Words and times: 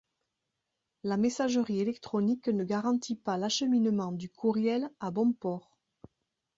La 1.03 1.15
messagerie 1.15 1.79
électronique 1.79 2.47
ne 2.47 2.63
garantit 2.63 3.15
pas 3.17 3.37
l'acheminement 3.37 4.11
du 4.11 4.29
courriel 4.31 4.89
à 4.99 5.11
bon 5.11 5.31
port. 5.31 5.77